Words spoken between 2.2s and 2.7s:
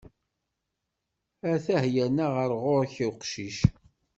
ɣer